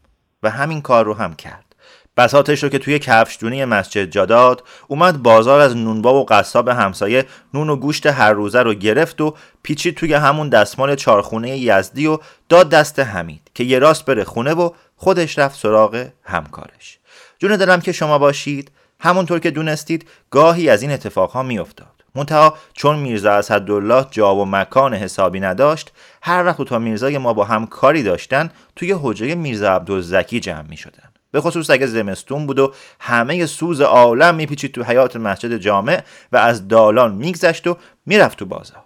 و 0.44 0.50
همین 0.50 0.82
کار 0.82 1.06
رو 1.06 1.14
هم 1.14 1.34
کرد. 1.34 1.66
بساتش 2.18 2.64
رو 2.64 2.70
که 2.70 2.80
توی 2.80 3.00
کفشدونی 3.00 3.66
مسجد 3.66 4.06
جاداد 4.06 4.64
اومد 4.88 5.24
بازار 5.24 5.60
از 5.60 5.76
نونبا 5.76 6.22
و 6.22 6.26
قصاب 6.26 6.68
همسایه 6.68 7.26
نون 7.54 7.70
و 7.70 7.76
گوشت 7.76 8.08
هر 8.08 8.34
روزه 8.34 8.62
رو 8.62 8.74
گرفت 8.74 9.22
و 9.22 9.36
پیچید 9.64 9.96
توی 9.96 10.14
همون 10.14 10.50
دستمال 10.50 10.96
چارخونه 10.96 11.58
یزدی 11.58 12.08
و 12.08 12.20
داد 12.50 12.70
دست 12.70 13.00
حمید 13.00 13.52
که 13.54 13.64
یه 13.64 13.80
راست 13.80 14.06
بره 14.06 14.24
خونه 14.24 14.54
و 14.54 14.70
خودش 14.96 15.40
رفت 15.40 15.60
سراغ 15.60 16.08
همکارش. 16.24 17.00
جون 17.40 17.56
دلم 17.56 17.82
که 17.82 17.92
شما 17.92 18.18
باشید 18.18 18.72
همونطور 19.00 19.40
که 19.40 19.52
دونستید 19.52 20.10
گاهی 20.32 20.70
از 20.70 20.82
این 20.82 20.92
اتفاقها 20.92 21.44
میافتاد. 21.44 22.00
منتها 22.15 22.58
چون 22.74 23.00
میرزا 23.00 23.32
اسدالله 23.32 24.06
جا 24.12 24.36
و 24.36 24.46
مکان 24.46 24.94
حسابی 24.94 25.39
نداشت 25.39 25.91
هر 26.22 26.46
وقت 26.46 26.62
تا 26.62 26.80
میرزای 26.80 27.18
ما 27.18 27.34
با 27.34 27.46
هم 27.46 27.68
کاری 27.68 28.03
داشتن 28.03 28.50
توی 28.75 28.96
حجره 29.01 29.36
میرزا 29.36 29.75
عبدالزکی 29.75 30.39
جمع 30.39 30.68
می 30.70 30.77
شدن 30.77 31.12
به 31.32 31.41
خصوص 31.41 31.70
اگه 31.70 31.88
زمستون 31.88 32.48
بود 32.48 32.60
و 32.60 32.74
همه 33.00 33.46
سوز 33.46 33.82
عالم 33.82 34.36
میپیچید 34.36 34.72
تو 34.72 34.84
حیات 34.84 35.15
مسجد 35.15 35.58
جامع 35.58 36.03
و 36.32 36.38
از 36.38 36.68
دالان 36.68 37.15
میگذشت 37.15 37.68
و 37.68 37.77
می‌رفت 38.06 38.38
تو 38.38 38.46
بازار. 38.46 38.84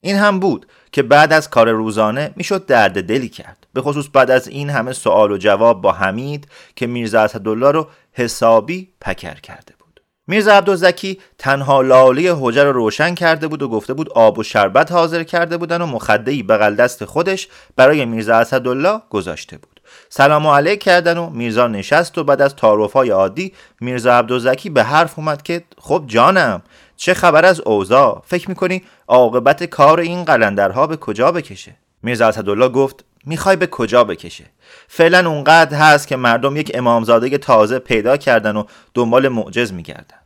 این 0.00 0.16
هم 0.16 0.40
بود 0.40 0.66
که 0.92 1.02
بعد 1.02 1.32
از 1.32 1.50
کار 1.50 1.70
روزانه 1.70 2.32
می‌شد 2.36 2.66
درد 2.66 3.06
دلی 3.06 3.28
کرد. 3.28 3.66
به 3.72 3.82
خصوص 3.82 4.06
بعد 4.12 4.30
از 4.30 4.48
این 4.48 4.70
همه 4.70 4.92
سوال 4.92 5.32
و 5.32 5.36
جواب 5.36 5.80
با 5.80 5.92
حمید 5.92 6.48
که 6.76 6.86
میرزا 6.86 7.20
اسدالله 7.20 7.70
رو 7.70 7.88
حسابی 8.12 8.88
پکر 9.00 9.34
کرده 9.34 9.74
بود. 9.78 9.83
میرزا 10.26 10.52
عبدالزکی 10.52 11.18
تنها 11.38 11.82
لاله 11.82 12.34
حجر 12.40 12.64
رو 12.64 12.72
روشن 12.72 13.14
کرده 13.14 13.48
بود 13.48 13.62
و 13.62 13.68
گفته 13.68 13.94
بود 13.94 14.12
آب 14.12 14.38
و 14.38 14.42
شربت 14.42 14.92
حاضر 14.92 15.22
کرده 15.22 15.56
بودن 15.56 15.82
و 15.82 15.86
مخدهی 15.86 16.42
بغل 16.42 16.74
دست 16.74 17.04
خودش 17.04 17.48
برای 17.76 18.04
میرزا 18.04 18.34
اسدالله 18.34 19.00
گذاشته 19.10 19.58
بود. 19.58 19.80
سلام 20.08 20.46
علیک 20.46 20.80
کردن 20.80 21.18
و 21.18 21.30
میرزا 21.30 21.66
نشست 21.66 22.18
و 22.18 22.24
بعد 22.24 22.42
از 22.42 22.56
تعارفهای 22.56 23.10
عادی 23.10 23.52
میرزا 23.80 24.18
عبدالزکی 24.18 24.70
به 24.70 24.82
حرف 24.82 25.18
اومد 25.18 25.42
که 25.42 25.64
خب 25.78 26.04
جانم 26.06 26.62
چه 26.96 27.14
خبر 27.14 27.44
از 27.44 27.60
اوضاع؟ 27.60 28.22
فکر 28.26 28.48
می‌کنی 28.48 28.82
عاقبت 29.08 29.64
کار 29.64 30.00
این 30.00 30.24
قلندرها 30.24 30.86
به 30.86 30.96
کجا 30.96 31.32
بکشه؟ 31.32 31.76
میرزا 32.02 32.28
اسدالله 32.28 32.68
گفت 32.68 33.04
می‌خوای 33.26 33.56
به 33.56 33.66
کجا 33.66 34.04
بکشه؟ 34.04 34.44
فعلا 34.88 35.30
اونقدر 35.30 35.76
هست 35.76 36.08
که 36.08 36.16
مردم 36.16 36.56
یک 36.56 36.70
امامزاده 36.74 37.38
تازه 37.38 37.78
پیدا 37.78 38.16
کردن 38.16 38.56
و 38.56 38.64
دنبال 38.94 39.28
معجز 39.28 39.72
میگردن. 39.72 40.16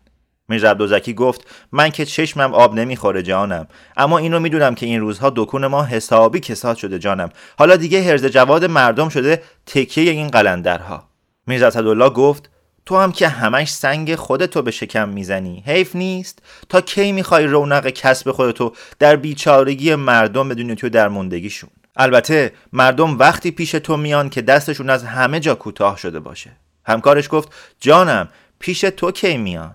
میرزا 0.48 0.70
عبدالزکی 0.70 1.14
گفت 1.14 1.46
من 1.72 1.90
که 1.90 2.04
چشمم 2.04 2.54
آب 2.54 2.74
نمی‌خوره 2.74 3.22
جانم 3.22 3.66
اما 3.96 4.18
این 4.18 4.32
رو 4.32 4.40
می‌دونم 4.40 4.74
که 4.74 4.86
این 4.86 5.00
روزها 5.00 5.32
دکون 5.36 5.66
ما 5.66 5.84
حسابی 5.84 6.40
کساد 6.40 6.76
شده 6.76 6.98
جانم. 6.98 7.28
حالا 7.58 7.76
دیگه 7.76 8.02
هرز 8.02 8.24
جواد 8.26 8.64
مردم 8.64 9.08
شده 9.08 9.42
تکیه 9.66 10.12
این 10.12 10.28
قلندرها. 10.28 11.08
میرزا 11.46 11.66
اسدالله 11.66 12.10
گفت 12.10 12.50
تو 12.86 12.98
هم 12.98 13.12
که 13.12 13.28
همش 13.28 13.72
سنگ 13.72 14.14
خودتو 14.14 14.62
به 14.62 14.70
شکم 14.70 15.08
می‌زنی 15.08 15.62
حیف 15.66 15.96
نیست؟ 15.96 16.38
تا 16.68 16.80
کی 16.80 17.12
می‌خوای 17.12 17.46
رونق 17.46 17.88
کسب 17.88 18.30
خودتو 18.30 18.72
در 18.98 19.16
بیچارگی 19.16 19.94
مردم 19.94 20.48
بدونی 20.48 20.74
تو 20.74 20.88
در 20.88 21.08
موندگیشون؟ 21.08 21.70
البته 21.98 22.52
مردم 22.72 23.18
وقتی 23.18 23.50
پیش 23.50 23.70
تو 23.70 23.96
میان 23.96 24.30
که 24.30 24.42
دستشون 24.42 24.90
از 24.90 25.04
همه 25.04 25.40
جا 25.40 25.54
کوتاه 25.54 25.96
شده 25.96 26.20
باشه. 26.20 26.50
همکارش 26.86 27.28
گفت 27.30 27.54
جانم 27.80 28.28
پیش 28.58 28.80
تو 28.80 29.10
کی 29.10 29.36
میان؟ 29.36 29.74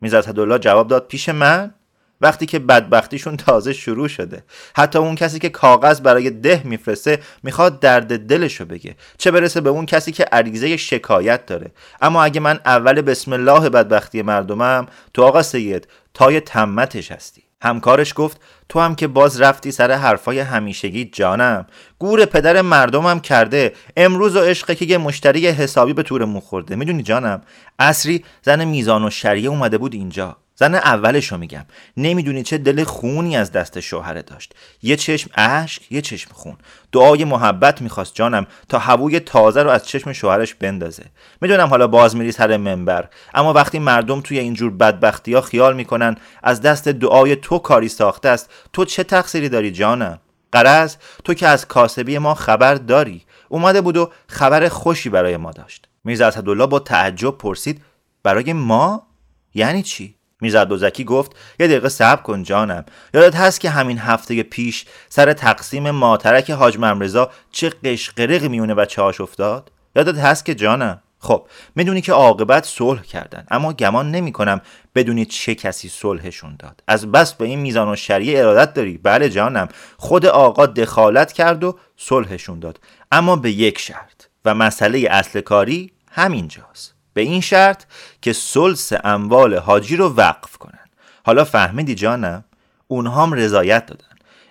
میرزا 0.00 0.18
اسدالله 0.18 0.58
جواب 0.58 0.88
داد 0.88 1.06
پیش 1.06 1.28
من؟ 1.28 1.74
وقتی 2.20 2.46
که 2.46 2.58
بدبختیشون 2.58 3.36
تازه 3.36 3.72
شروع 3.72 4.08
شده. 4.08 4.44
حتی 4.76 4.98
اون 4.98 5.14
کسی 5.14 5.38
که 5.38 5.48
کاغذ 5.48 6.00
برای 6.00 6.30
ده 6.30 6.62
میفرسته 6.64 7.18
می‌خواد 7.42 7.80
درد 7.80 8.26
دلشو 8.26 8.64
بگه. 8.64 8.96
چه 9.18 9.30
برسه 9.30 9.60
به 9.60 9.70
اون 9.70 9.86
کسی 9.86 10.12
که 10.12 10.24
عریضه 10.24 10.76
شکایت 10.76 11.46
داره. 11.46 11.70
اما 12.02 12.24
اگه 12.24 12.40
من 12.40 12.60
اول 12.66 13.00
بسم 13.00 13.32
الله 13.32 13.68
بدبختی 13.68 14.22
مردمم 14.22 14.86
تو 15.14 15.22
آقا 15.22 15.42
سید 15.42 15.88
تای 16.14 16.40
تمتش 16.40 17.12
هستی. 17.12 17.41
همکارش 17.62 18.12
گفت 18.16 18.40
تو 18.68 18.80
هم 18.80 18.94
که 18.94 19.06
باز 19.06 19.40
رفتی 19.40 19.72
سر 19.72 19.90
حرفای 19.90 20.38
همیشگی 20.38 21.04
جانم. 21.04 21.66
گور 21.98 22.24
پدر 22.24 22.62
مردمم 22.62 23.20
کرده. 23.20 23.72
امروز 23.96 24.36
و 24.36 24.40
عشقه 24.40 24.74
که 24.74 24.84
یه 24.84 24.98
مشتری 24.98 25.46
حسابی 25.46 25.92
به 25.92 26.02
طور 26.02 26.24
مو 26.24 26.40
خورده. 26.40 26.76
می‌دونی 26.76 27.02
جانم 27.02 27.42
اصری 27.78 28.24
زن 28.42 28.64
میزان 28.64 29.04
و 29.04 29.10
شریعه 29.10 29.48
اومده 29.48 29.78
بود 29.78 29.94
اینجا. 29.94 30.36
زن 30.54 30.74
اولش 30.74 31.32
رو 31.32 31.38
میگم. 31.38 31.64
نمی‌دونی 31.96 32.42
چه 32.42 32.58
دل 32.58 32.84
خونی 32.84 33.36
از 33.36 33.52
دست 33.52 33.80
شوهره 33.80 34.22
داشت. 34.22 34.54
یه 34.82 34.96
چشم 34.96 35.30
اشک 35.34 35.92
یه 35.92 36.00
چشم 36.00 36.30
خون. 36.32 36.56
دعای 36.92 37.24
محبت 37.24 37.82
می‌خواست 37.82 38.14
جانم 38.14 38.46
تا 38.68 38.78
هووی 38.78 39.20
تازه 39.20 39.62
رو 39.62 39.70
از 39.70 39.86
چشم 39.86 40.12
شوهرش 40.12 40.54
بندازه. 40.54 41.04
می‌دونم 41.40 41.68
حالا 41.68 41.86
باز 41.86 42.16
میری 42.16 42.32
سر 42.32 42.56
منبر 42.56 43.08
اما 43.34 43.52
وقتی 43.52 43.78
مردم 43.78 44.20
توی 44.20 44.38
اینجور 44.38 44.70
بدبختی 44.70 45.34
ها 45.34 45.40
خیال 45.40 45.76
می‌کنن 45.76 46.16
از 46.42 46.60
دست 46.60 46.88
دعای 46.88 47.36
تو 47.36 47.58
کاری 47.58 47.88
ساخته 47.88 48.28
است 48.28 48.50
تو 48.72 48.84
چه 48.84 49.04
تقصیری 49.04 49.48
داری 49.48 49.70
جانم؟ 49.70 50.18
قرض 50.52 50.96
تو 51.24 51.34
که 51.34 51.48
از 51.48 51.68
کاسبی 51.68 52.18
ما 52.18 52.34
خبر 52.34 52.74
داری. 52.74 53.24
اومده 53.48 53.80
بود 53.80 53.96
و 53.96 54.12
خبر 54.26 54.68
خوشی 54.68 55.08
برای 55.08 55.36
ما 55.36 55.50
داشت. 55.50 55.88
میرزا 56.04 56.26
اسدالله 56.26 56.66
با 56.66 56.78
تعجب 56.78 57.38
پرسید 57.38 57.82
برای 58.22 58.52
ما؟ 58.52 59.06
یعنی 59.54 59.82
چی؟ 59.82 60.14
میرزا 60.42 60.64
دوزکی 60.64 61.04
گفت 61.04 61.36
یه 61.60 61.66
دقیقه 61.66 61.88
صبر 61.88 62.22
کن 62.22 62.42
جانم. 62.42 62.84
یادت 63.14 63.36
هست 63.36 63.60
که 63.60 63.70
همین 63.70 63.98
هفته 63.98 64.42
پیش 64.42 64.84
سر 65.08 65.32
تقسیم 65.32 65.90
ماترک 65.90 66.50
حاج 66.50 66.78
ممرزا 66.78 67.30
چه 67.50 67.70
قشقرق 67.70 68.44
میونه 68.44 68.74
بچه 68.74 69.02
هاش 69.02 69.20
افتاد؟ 69.20 69.72
یادت 69.96 70.18
هست 70.18 70.44
که 70.44 70.54
جانم؟ 70.54 71.02
خب 71.18 71.46
می‌دونی 71.74 72.00
که 72.00 72.12
عاقبت 72.12 72.64
صلح 72.64 73.02
کردن 73.02 73.46
اما 73.50 73.72
گمان 73.72 74.10
نمی 74.10 74.32
کنم 74.32 74.60
بدونی 74.94 75.24
چه 75.24 75.54
کسی 75.54 75.88
صلحشون 75.88 76.56
داد. 76.58 76.82
از 76.88 77.12
بس 77.12 77.34
به 77.34 77.44
این 77.44 77.58
میزان 77.58 77.88
و 77.88 77.96
شریع 77.96 78.40
ارادت 78.40 78.74
داری؟ 78.74 78.98
بله 78.98 79.28
جانم. 79.28 79.68
خود 79.96 80.26
آقا 80.26 80.66
دخالت 80.66 81.32
کرد 81.32 81.64
و 81.64 81.78
صلحشون 81.96 82.58
داد. 82.60 82.80
اما 83.12 83.36
به 83.36 83.50
یک 83.50 83.78
شرط 83.78 84.22
و 84.44 84.54
مسئله 84.54 85.08
اصل 85.10 85.40
کاری 85.40 85.92
همینجاست. 86.10 86.94
به 87.14 87.20
این 87.20 87.40
شرط 87.40 87.84
که 88.22 88.32
سلس 88.32 88.92
اموال 89.04 89.54
حاجی 89.54 89.96
رو 89.96 90.08
وقف 90.08 90.56
کنن. 90.56 90.78
حالا 91.26 91.44
فهمیدی 91.44 91.94
جانم؟ 91.94 92.44
اونها 92.88 93.22
هم 93.22 93.32
رضایت 93.32 93.86
دادن. 93.86 94.06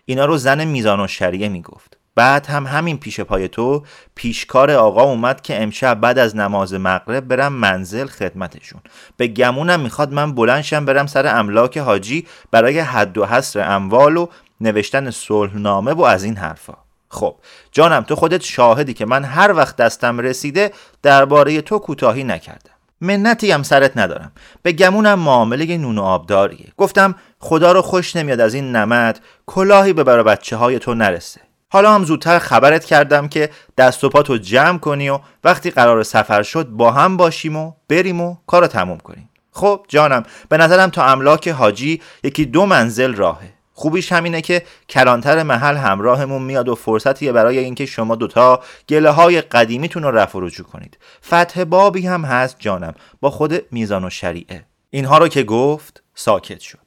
اینا 0.05 0.25
رو 0.25 0.37
زن 0.37 0.65
میزان 0.65 0.99
و 0.99 1.07
شریعه 1.07 1.49
می‌گفت. 1.49 1.97
بعد 2.15 2.45
هم 2.45 2.67
همین 2.67 2.97
پیش 2.97 3.19
پای 3.19 3.47
تو 3.47 3.83
پیشکار 4.15 4.71
آقا 4.71 5.03
اومد 5.03 5.41
که 5.41 5.63
امشب 5.63 5.99
بعد 5.99 6.19
از 6.19 6.35
نماز 6.35 6.73
مغرب 6.73 7.27
برم 7.27 7.53
منزل 7.53 8.07
خدمتشون. 8.07 8.81
به 9.17 9.27
گمونم 9.27 9.79
می‌خواد 9.79 10.13
من 10.13 10.35
بلنشم 10.35 10.85
برم 10.85 11.07
سر 11.07 11.39
املاک 11.39 11.77
حاجی 11.77 12.27
برای 12.51 12.79
حد 12.79 13.17
و 13.17 13.25
حصر 13.25 13.71
اموال 13.75 14.17
و 14.17 14.27
نوشتن 14.61 15.11
صلحنامه 15.11 15.93
و 15.93 16.01
از 16.01 16.23
این 16.23 16.35
حرفا. 16.35 16.73
خب 17.11 17.35
جانم 17.71 18.01
تو 18.03 18.15
خودت 18.15 18.41
شاهدی 18.41 18.93
که 18.93 19.05
من 19.05 19.23
هر 19.23 19.53
وقت 19.53 19.75
دستم 19.75 20.19
رسیده 20.19 20.71
درباره 21.03 21.61
تو 21.61 21.79
کوتاهی 21.79 22.23
نکردم. 22.23 22.71
منتی 23.01 23.51
هم 23.51 23.63
سرت 23.63 23.97
ندارم. 23.97 24.31
به 24.63 24.71
گمونم 24.71 25.19
معامله 25.19 25.77
نون 25.77 25.97
و 25.97 26.01
آبداریه. 26.01 26.67
گفتم 26.77 27.15
خدا 27.39 27.71
رو 27.71 27.81
خوش 27.81 28.15
نمیاد 28.15 28.39
از 28.39 28.53
این 28.53 28.75
نمد 28.75 29.19
کلاهی 29.45 29.93
به 29.93 30.03
برا 30.03 30.23
بچه 30.23 30.55
های 30.55 30.79
تو 30.79 30.93
نرسه. 30.93 31.41
حالا 31.69 31.95
هم 31.95 32.03
زودتر 32.03 32.39
خبرت 32.39 32.85
کردم 32.85 33.27
که 33.27 33.49
دست 33.77 34.03
و 34.03 34.09
پاتو 34.09 34.37
جمع 34.37 34.77
کنی 34.77 35.09
و 35.09 35.19
وقتی 35.43 35.71
قرار 35.71 36.03
سفر 36.03 36.43
شد 36.43 36.67
با 36.67 36.91
هم 36.91 37.17
باشیم 37.17 37.55
و 37.55 37.73
بریم 37.89 38.21
و 38.21 38.35
کارو 38.47 38.67
تموم 38.67 38.97
کنیم. 38.97 39.29
خب 39.51 39.85
جانم 39.87 40.23
به 40.49 40.57
نظرم 40.57 40.89
تا 40.89 41.05
املاک 41.05 41.47
حاجی 41.47 42.01
یکی 42.23 42.45
دو 42.45 42.65
منزل 42.65 43.15
راهه. 43.15 43.60
خوبیش 43.81 44.11
همینه 44.11 44.41
که 44.41 44.63
کلانتر 44.89 45.43
محل 45.43 45.77
همراهمون 45.77 46.41
میاد 46.41 46.69
و 46.69 46.75
فرصتیه 46.75 47.31
برای 47.31 47.57
اینکه 47.57 47.85
شما 47.85 48.15
دوتا 48.15 48.63
گله 48.89 49.09
های 49.09 49.41
قدیمیتون 49.41 50.03
رو 50.03 50.11
رفع 50.11 50.39
رجوع 50.41 50.65
کنید. 50.65 50.97
فتح 51.25 51.63
بابی 51.63 52.07
هم 52.07 52.25
هست 52.25 52.55
جانم. 52.59 52.93
با 53.21 53.29
خود 53.29 53.65
میزان 53.71 54.05
و 54.05 54.09
شریعه. 54.09 54.65
اینها 54.89 55.17
رو 55.17 55.27
که 55.27 55.43
گفت 55.43 56.03
ساکت 56.15 56.59
شد. 56.59 56.79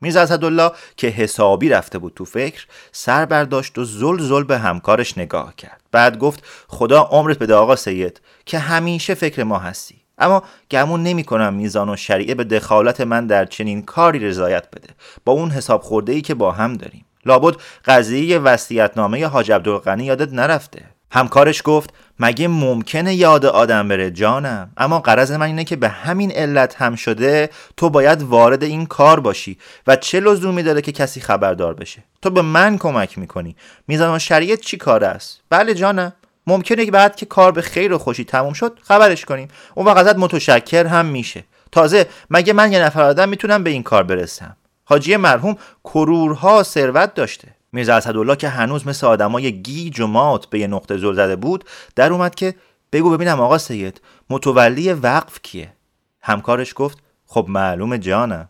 میرزا 0.00 0.20
اسدالله 0.20 0.70
که 0.96 1.06
حسابی 1.06 1.68
رفته 1.68 1.98
بود 1.98 2.12
تو 2.16 2.24
فکر 2.24 2.66
سر 2.92 3.24
برداشت 3.24 3.78
و 3.78 3.84
زل 3.84 4.18
زل 4.18 4.44
به 4.44 4.58
همکارش 4.58 5.18
نگاه 5.18 5.56
کرد. 5.56 5.80
بعد 5.92 6.18
گفت 6.18 6.44
خدا 6.68 7.02
عمرت 7.02 7.38
بده 7.38 7.54
آقا 7.54 7.76
سید 7.76 8.20
که 8.46 8.58
همیشه 8.58 9.14
فکر 9.14 9.42
ما 9.42 9.58
هستی. 9.58 10.01
اما 10.22 10.42
گمون 10.70 11.02
نمی 11.02 11.24
کنم 11.24 11.54
میزان 11.54 11.88
و 11.88 11.96
شریعه 11.96 12.34
به 12.34 12.44
دخالت 12.44 13.00
من 13.00 13.26
در 13.26 13.44
چنین 13.44 13.82
کاری 13.82 14.18
رضایت 14.18 14.70
بده. 14.70 14.88
با 15.24 15.32
اون 15.32 15.50
حساب 15.50 15.82
خورده 15.82 16.12
ای 16.12 16.20
که 16.20 16.34
با 16.34 16.52
هم 16.52 16.76
داریم. 16.76 17.04
لابد 17.26 17.56
قضیه 17.84 18.38
وصیت‌نامه 18.38 19.26
حاج 19.26 19.52
عبدالغنی 19.52 20.04
یادت 20.04 20.32
نرفته. 20.32 20.82
همکارش 21.10 21.62
گفت 21.64 21.90
مگه 22.20 22.48
ممکنه 22.48 23.14
یاد 23.14 23.46
آدم 23.46 23.88
بره 23.88 24.10
جانم؟ 24.10 24.70
اما 24.76 24.98
قرض 24.98 25.32
من 25.32 25.46
اینه 25.46 25.64
که 25.64 25.76
به 25.76 25.88
همین 25.88 26.32
علت 26.32 26.74
هم 26.74 26.94
شده 26.94 27.50
تو 27.76 27.90
باید 27.90 28.22
وارد 28.22 28.62
این 28.62 28.86
کار 28.86 29.20
باشی 29.20 29.58
و 29.86 29.96
چه 29.96 30.20
لزومی 30.20 30.62
داره 30.62 30.82
که 30.82 30.92
کسی 30.92 31.20
خبردار 31.20 31.74
بشه؟ 31.74 32.02
تو 32.22 32.30
به 32.30 32.42
من 32.42 32.78
کمک 32.78 33.18
می‌کنی. 33.18 33.56
میزان 33.88 34.18
شریعت 34.18 34.60
چی 34.60 34.76
کار 34.76 35.04
است؟ 35.04 35.40
بله 35.50 35.74
جانم. 35.74 36.12
ممکنه 36.46 36.84
که 36.84 36.90
بعد 36.90 37.16
که 37.16 37.26
کار 37.26 37.52
به 37.52 37.62
خیر 37.62 37.92
و 37.92 37.98
خوشی 37.98 38.24
تموم 38.24 38.52
شد 38.52 38.78
خبرش 38.82 39.24
کنیم. 39.24 39.48
اون 39.74 39.86
وقت 39.86 39.96
ازت 39.96 40.16
متشکر 40.16 40.86
هم 40.86 41.06
میشه. 41.06 41.44
تازه 41.72 42.06
مگه 42.30 42.52
من 42.52 42.72
یه 42.72 42.82
نفر 42.82 43.02
آدم 43.02 43.28
می‌تونم 43.28 43.64
به 43.64 43.70
این 43.70 43.82
کار 43.82 44.02
برسم؟ 44.02 44.56
حاجی 44.84 45.16
مرحوم 45.16 45.56
کرورها 45.84 46.62
ثروت 46.62 47.14
داشته. 47.14 47.48
میرزا 47.72 47.94
اسدالله 47.94 48.36
که 48.36 48.48
هنوز 48.48 48.86
مثل 48.86 49.06
آدمای 49.06 49.52
گیج 49.52 50.00
و 50.00 50.06
مات 50.06 50.46
به 50.46 50.58
یه 50.58 50.66
نقطه 50.66 50.96
زل 50.96 51.14
زده 51.14 51.36
بود 51.36 51.64
در 51.96 52.12
اومد 52.12 52.34
که 52.34 52.54
بگو 52.92 53.10
ببینم 53.10 53.40
آقا 53.40 53.58
سید 53.58 54.00
متولی 54.30 54.92
وقف 54.92 55.38
کیه؟ 55.42 55.72
همکارش 56.20 56.72
گفت 56.76 56.98
خب 57.26 57.46
معلوم 57.48 57.96
جانم. 57.96 58.48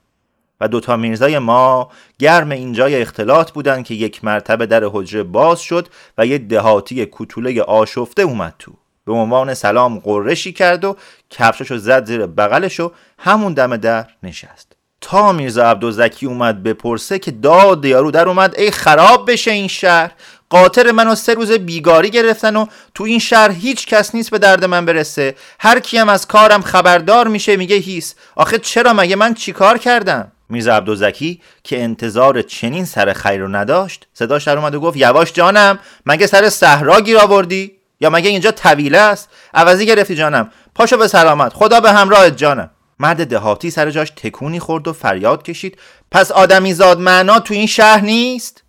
و 0.62 0.68
دوتا 0.68 0.96
میرزای 0.96 1.38
ما 1.38 1.90
گرم 2.18 2.50
اینجای 2.50 3.02
اختلاط 3.02 3.50
بودن 3.50 3.82
که 3.82 3.94
یک 3.94 4.24
مرتبه 4.24 4.66
در 4.66 4.84
حجره 4.92 5.22
باز 5.22 5.60
شد 5.60 5.88
و 6.18 6.26
یه 6.26 6.38
دهاتی 6.38 7.08
کتوله 7.12 7.62
آشفته 7.62 8.22
اومد 8.22 8.54
تو. 8.58 8.72
به 9.06 9.12
عنوان 9.12 9.54
سلام 9.54 9.98
قرشی 9.98 10.52
کرد 10.52 10.84
و 10.84 10.96
کفششو 11.30 11.76
زد 11.78 12.04
زیر 12.04 12.26
بغلش 12.26 12.80
و 12.80 12.92
همون 13.18 13.52
دم 13.52 13.76
در 13.76 14.06
نشست. 14.22 14.72
تا 15.00 15.32
میرزا 15.32 15.70
عبدالزکی 15.70 16.26
اومد 16.26 16.62
بپرسه 16.62 17.18
که 17.18 17.30
داد 17.30 17.84
یارو 17.84 18.10
در 18.10 18.28
اومد 18.28 18.54
ای 18.58 18.70
خراب 18.70 19.30
بشه 19.30 19.50
این 19.50 19.68
شهر. 19.68 20.12
قاطر 20.50 20.92
منو 20.92 21.14
سه 21.14 21.34
روز 21.34 21.52
بیگاری 21.52 22.10
گرفتن 22.10 22.56
و 22.56 22.66
تو 22.94 23.04
این 23.04 23.18
شهر 23.18 23.50
هیچ 23.50 23.86
کس 23.86 24.14
نیست 24.14 24.30
به 24.30 24.38
درد 24.38 24.64
من 24.64 24.84
برسه. 24.84 25.34
هر 25.60 25.80
کیم 25.80 26.08
از 26.08 26.26
کارم 26.26 26.62
خبردار 26.62 27.28
میشه 27.28 27.56
میگه 27.56 27.76
هیس. 27.76 28.14
آخه 28.36 28.58
چرا 28.58 28.92
مگه 28.92 29.16
من 29.16 29.34
چیکار 29.34 29.78
کردم؟ 29.78 30.32
میرزا 30.52 30.74
عبدالزکی 30.74 31.40
که 31.64 31.82
انتظار 31.82 32.42
چنین 32.42 32.84
سر 32.84 33.12
خیر 33.12 33.40
رو 33.40 33.48
نداشت 33.48 34.06
صداش 34.12 34.44
در 34.44 34.58
اومد 34.58 34.74
و 34.74 34.80
گفت 34.80 34.96
یواش 34.96 35.32
جانم 35.32 35.78
مگه 36.06 36.26
سر 36.26 36.48
صحرا 36.48 37.00
گیر 37.00 37.18
آوردی؟ 37.18 37.72
یا 38.00 38.10
مگه 38.10 38.30
اینجا 38.30 38.50
طویله 38.50 38.98
است؟ 38.98 39.28
عوضی 39.54 39.86
گرفتی 39.86 40.14
جانم. 40.14 40.50
پاشو 40.74 40.96
به 40.96 41.08
سلامت. 41.08 41.52
خدا 41.52 41.80
به 41.80 41.92
همراه 41.92 42.30
جانم. 42.30 42.70
مرد 42.98 43.26
دهاتی 43.26 43.70
سر 43.70 43.90
جاش 43.90 44.10
تکونی 44.10 44.60
خورد 44.60 44.88
و 44.88 44.92
فریاد 44.92 45.42
کشید. 45.42 45.78
پس 46.10 46.30
آدمی 46.30 46.74
زاد 46.74 47.00
معنا 47.00 47.40
تو 47.40 47.54
این 47.54 47.66
شهر 47.66 48.00
نیست؟ 48.00 48.62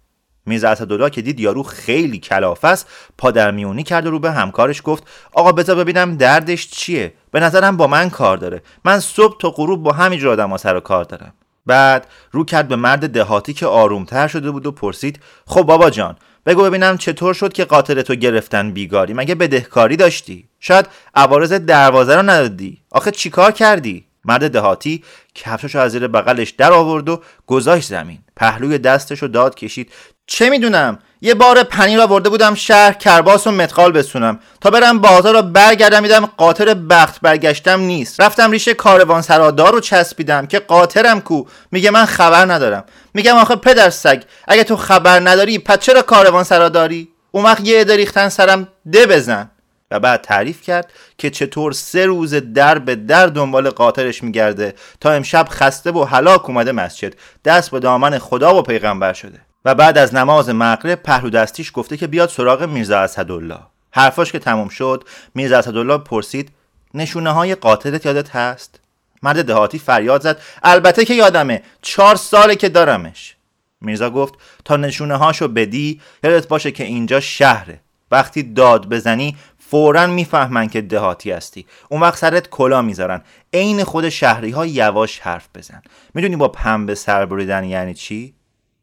میرزا 0.45 0.69
اسدالله 0.69 1.09
که 1.09 1.21
دید 1.21 1.39
یارو 1.39 1.63
خیلی 1.63 2.19
کلافه 2.19 2.67
است 2.67 2.87
پادرمیونی 3.17 3.83
کرد 3.83 4.07
و 4.07 4.11
رو 4.11 4.19
به 4.19 4.31
همکارش 4.31 4.81
گفت 4.83 5.03
آقا 5.33 5.51
بذار 5.51 5.75
ببینم 5.75 6.15
دردش 6.17 6.67
چیه؟ 6.69 7.13
به 7.31 7.39
نظرم 7.39 7.77
با 7.77 7.87
من 7.87 8.09
کار 8.09 8.37
داره. 8.37 8.61
من 8.85 8.99
صبح 8.99 9.37
تا 9.39 9.49
غروب 9.49 9.83
با 9.83 9.91
همینجور 9.91 10.29
آدم 10.29 10.57
سر 10.57 10.75
و 10.75 10.79
کار 10.79 11.03
دارم. 11.03 11.33
بعد 11.65 12.07
رو 12.31 12.45
کرد 12.45 12.67
به 12.67 12.75
مرد 12.75 13.09
دهاتی 13.09 13.53
که 13.53 13.65
آرومتر 13.65 14.27
شده 14.27 14.51
بود 14.51 14.65
و 14.65 14.71
پرسید 14.71 15.19
خب 15.45 15.61
بابا 15.61 15.89
جان 15.89 16.15
بگو 16.45 16.63
ببینم 16.63 16.97
چطور 16.97 17.33
شد 17.33 17.53
که 17.53 17.65
قاتل 17.65 18.01
تو 18.01 18.15
گرفتن 18.15 18.71
بیگاری؟ 18.71 19.13
مگه 19.13 19.35
بدهکاری 19.35 19.95
داشتی؟ 19.95 20.49
شاید 20.59 20.87
عوارض 21.15 21.53
دروازه 21.53 22.15
رو 22.15 22.21
ندادی. 22.21 22.81
آخه 22.91 23.11
چیکار 23.11 23.51
کردی؟ 23.51 24.05
مرد 24.25 24.51
دهاتی 24.51 25.03
کفشش 25.35 25.75
از 25.75 25.91
زیر 25.91 26.07
بغلش 26.07 26.49
در 26.49 26.73
آورد 26.73 27.09
و 27.09 27.21
گذاشت 27.47 27.89
زمین. 27.89 28.19
پهلوی 28.35 28.77
دستش 28.77 29.21
رو 29.21 29.27
داد 29.27 29.55
کشید 29.55 29.91
چه 30.27 30.49
می‌دونم؟ 30.49 30.99
یه 31.21 31.33
بار 31.33 31.63
پنیر 31.63 32.01
آورده 32.01 32.29
بودم 32.29 32.55
شهر 32.55 32.93
کرباس 32.93 33.47
و 33.47 33.51
متقال 33.51 33.91
بسونم. 33.91 34.39
تا 34.61 34.69
برم 34.69 34.99
بازار 34.99 35.33
رو 35.33 35.41
برگردم 35.41 36.01
میدم 36.01 36.25
قاطر 36.25 36.73
بخت 36.73 37.21
برگشتم 37.21 37.79
نیست. 37.79 38.21
رفتم 38.21 38.51
ریش 38.51 38.67
کاروان 38.67 39.21
سرادار 39.21 39.73
رو 39.73 39.79
چسبیدم 39.79 40.45
که 40.45 40.59
قاطرم 40.59 41.21
کو. 41.21 41.43
میگه 41.71 41.91
من 41.91 42.05
خبر 42.05 42.53
ندارم. 42.53 42.83
میگم 43.13 43.35
آخه 43.35 43.55
پدر 43.55 43.89
سگ 43.89 44.23
اگه 44.47 44.63
تو 44.63 44.75
خبر 44.75 45.19
نداری 45.19 45.59
پس 45.59 45.79
چرا 45.79 46.01
کاروان 46.01 46.43
سراداری؟ 46.43 47.09
اون 47.31 47.43
وقت 47.43 47.67
یه 47.67 47.81
عده 47.81 48.29
سرم 48.29 48.67
ده 48.91 49.05
بزن. 49.05 49.49
و 49.91 49.99
بعد 49.99 50.21
تعریف 50.21 50.61
کرد 50.61 50.91
که 51.17 51.29
چطور 51.29 51.71
سه 51.71 52.05
روز 52.05 52.33
در 52.33 52.79
به 52.79 52.95
در 52.95 53.27
دنبال 53.27 53.69
قاطرش 53.69 54.23
میگرده. 54.23 54.73
تا 55.01 55.11
امشب 55.11 55.47
خسته 55.49 55.91
و 55.91 56.03
هلاک 56.03 56.49
اومده 56.49 56.71
مسجد. 56.71 57.13
دست 57.45 57.71
به 57.71 57.79
دامن 57.79 58.17
خدا 58.17 58.55
و 58.55 58.61
پیغمبر 58.61 59.13
شده. 59.13 59.39
و 59.65 59.75
بعد 59.75 59.97
از 59.97 60.15
نماز 60.15 60.49
مغرب 60.49 61.03
پهلو 61.03 61.29
دستیش 61.29 61.71
گفته 61.73 61.97
که 61.97 62.07
بیاد 62.07 62.29
سراغ 62.29 62.63
میرزا 62.63 62.99
اسدالله. 62.99 63.59
حرفاش 63.91 64.31
که 64.31 64.39
تموم 64.39 64.69
شد 64.69 65.03
میرزا 65.35 65.57
اسدالله 65.57 65.97
پرسید 65.97 66.51
نشونه 66.93 67.31
های 67.31 67.55
قاتلت 67.55 68.05
یادت 68.05 68.35
هست؟ 68.35 68.79
مرد 69.23 69.45
دهاتی 69.45 69.79
فریاد 69.79 70.21
زد 70.21 70.41
البته 70.63 71.05
که 71.05 71.13
یادمه 71.13 71.63
چهار 71.81 72.15
ساله 72.15 72.55
که 72.55 72.69
دارمش. 72.69 73.35
میرزا 73.81 74.09
گفت 74.09 74.33
تا 74.65 74.77
نشونه 74.77 75.15
هاشو 75.15 75.47
بدی 75.47 76.01
یادت 76.23 76.47
باشه 76.47 76.71
که 76.71 76.83
اینجا 76.83 77.19
شهره. 77.19 77.79
وقتی 78.11 78.43
داد 78.43 78.89
بزنی 78.89 79.37
فورا 79.59 80.07
می‌فهمن 80.07 80.67
که 80.67 80.81
دهاتی 80.81 81.31
هستی. 81.31 81.65
اون 81.89 82.01
وقت 82.01 82.17
سرت 82.17 82.49
کلا 82.49 82.81
می‌ذارن. 82.81 83.21
عین 83.53 83.83
خود 83.83 84.09
شهری 84.09 84.51
ها 84.51 84.65
یواش 84.65 85.19
حرف 85.19 85.47
بزن. 85.55 85.81
می‌دونی 86.13 86.35
با 86.35 86.47
پنبه 86.47 86.95
سر 86.95 87.25
بریدن 87.25 87.63
یعنی 87.63 87.93
چی؟ 87.93 88.33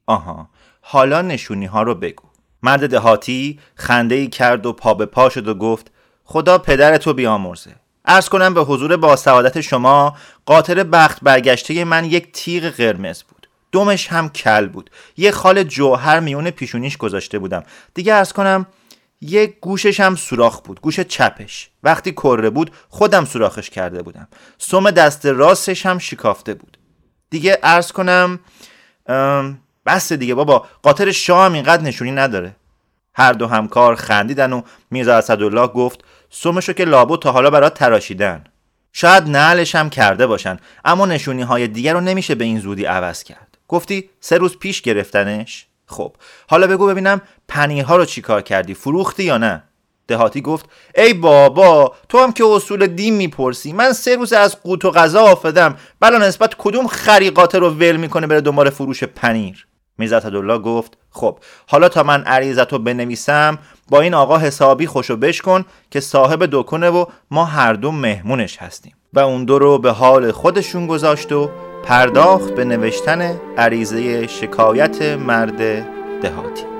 آها. 0.07 0.49
حالا 0.93 1.23
نشونی 1.23 1.67
ها 1.67 1.83
رو 1.83 1.95
بگو. 1.95 2.25
مرد 2.63 2.91
دهاتی 2.91 3.59
خنده 3.75 4.15
ای 4.15 4.29
کرد 4.29 4.67
و 4.67 4.73
پا 4.73 4.95
به 4.95 5.07
پا 5.07 5.29
شد 5.29 5.49
و 5.49 5.55
گفت 5.55 5.91
خدا 6.25 6.59
پدر 6.59 6.97
تو 6.97 7.15
بیامرزه. 7.15 7.75
ارز 8.05 8.29
کنم 8.29 8.55
به 8.55 8.61
حضور 8.61 8.97
با 8.97 9.17
سعادت 9.17 9.61
شما 9.61 10.17
قاطر 10.47 10.85
بخت 10.85 11.19
برگشته 11.23 11.85
من 11.85 12.05
یک 12.05 12.33
تیغ 12.33 12.65
قرمز 12.65 13.23
بود. 13.23 13.49
دومش 13.73 14.09
هم 14.09 14.29
کل 14.29 14.67
بود. 14.67 14.91
یه 15.17 15.31
خال 15.31 15.63
جوهر 15.63 16.21
میون 16.21 16.51
پیشونیش 16.51 16.97
گذاشته 16.97 17.39
بودم. 17.39 17.63
دیگه 17.95 18.15
ارز 18.15 18.33
کنم 18.33 18.67
یک 19.21 19.57
گوشش 19.61 20.01
هم 20.01 20.17
سوراخ 20.17 20.61
بود 20.61 20.81
گوش 20.81 21.01
چپش. 21.01 21.71
وقتی 21.83 22.13
کره 22.13 22.51
بود 22.51 22.71
خودم 22.89 23.25
سوراخش 23.25 23.71
کرده 23.71 24.03
بودم. 24.03 24.29
سم 24.59 24.91
دست 24.91 25.27
راستش 25.27 25.87
هم 25.87 25.99
شکافته 25.99 26.55
بود. 26.55 26.79
دیگه 27.31 27.59
ارز 27.63 27.93
کنم 27.93 28.41
بس 29.87 30.13
دیگه 30.13 30.35
بابا 30.35 30.67
قاطر 30.83 31.13
شاه 31.13 31.45
هم 31.45 31.53
اینقدر 31.53 31.83
نشونی 31.83 32.11
نداره. 32.11 32.57
هر 33.15 33.33
دو 33.33 33.47
همکار 33.47 33.95
خندیدن 33.95 34.53
و 34.53 34.63
میرزا 34.91 35.17
اسدالله 35.17 35.67
گفت 35.67 36.05
سمشو 36.31 36.73
که 36.73 36.85
لابو 36.85 37.17
تا 37.17 37.33
حالا 37.33 37.51
برات 37.51 37.75
تراشیدن. 37.75 38.45
شاید 38.93 39.29
نعلش 39.29 39.75
هم 39.75 39.91
کرده 39.91 40.27
باشن 40.27 40.57
اما 40.85 41.07
نشونی 41.07 41.43
های 41.43 41.69
دیگر 41.69 41.95
رو 41.95 42.01
نمیشه 42.01 42.35
به 42.35 42.45
این 42.45 42.61
زودی 42.61 42.85
عوض 42.85 43.23
کرد. 43.23 43.59
گفتی 43.69 44.11
سه 44.21 44.39
روز 44.39 44.59
پیش 44.59 44.83
گرفتنش؟ 44.83 45.67
خب 45.87 46.17
حالا 46.49 46.67
بگو 46.67 46.87
ببینم 46.87 47.21
پنیرها 47.49 47.97
رو 47.97 48.05
چیکار 48.05 48.43
کردی 48.43 48.75
فروختی 48.75 49.25
یا 49.25 49.39
نه؟ 49.39 49.63
دهاتی 50.09 50.41
گفت 50.41 50.67
ای 50.95 51.15
بابا 51.15 51.95
تو 52.09 52.19
هم 52.19 52.33
که 52.33 52.45
اصول 52.45 52.87
دین 52.87 53.15
می‌پرسی 53.15 53.73
من 53.73 53.93
سه 53.93 54.17
روز 54.17 54.33
از 54.33 54.63
قوت 54.63 54.85
و 54.85 54.91
غذا 54.91 55.23
آفدم 55.23 55.77
بلا 56.01 56.19
نسبت 56.19 56.55
کدوم 56.59 56.87
خریقاته 56.87 57.59
رو 57.59 57.71
ول 57.71 57.97
می‌کنه 57.97 58.27
بره 58.27 58.41
دنبال 58.41 58.71
فروش 58.71 59.05
پنیر؟ 59.05 59.67
میرزا 60.01 60.19
الله 60.19 60.59
گفت 60.59 60.99
خب 61.11 61.39
حالا 61.67 61.89
تا 61.89 62.03
من 62.03 62.23
عریضت 62.23 62.73
رو 62.73 62.79
بنویسم 62.79 63.59
با 63.89 64.01
این 64.01 64.15
آقا 64.15 64.39
حسابی 64.39 64.87
خوشو 64.87 65.17
بشکن 65.17 65.65
که 65.91 66.01
صاحب 66.01 66.49
دکونه 66.53 66.91
و 66.91 67.05
ما 67.31 67.45
هر 67.45 67.73
دو 67.73 67.93
مهمونش 67.93 68.57
هستیم. 68.57 68.95
و 69.13 69.21
اون 69.21 69.45
دو 69.45 69.59
رو 69.59 69.79
به 69.79 69.91
حال 69.91 70.33
خودشون 70.33 70.87
گذاشت 70.87 71.33
و 71.33 71.51
پرداخت 71.85 72.55
به 72.55 72.65
نوشتن 72.65 73.41
عریضه 73.59 74.27
شکایت 74.27 75.03
مرد 75.03 75.59
دهاتی. 76.23 76.80